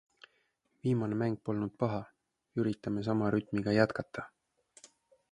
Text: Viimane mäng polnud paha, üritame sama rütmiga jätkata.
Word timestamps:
Viimane 0.85 1.17
mäng 1.19 1.35
polnud 1.49 1.75
paha, 1.83 1.99
üritame 2.63 3.03
sama 3.09 3.27
rütmiga 3.35 3.75
jätkata. 3.77 4.25